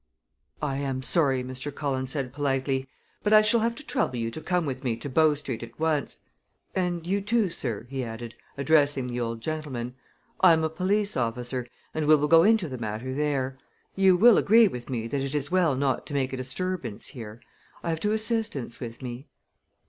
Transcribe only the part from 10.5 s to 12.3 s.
am a police officer and we will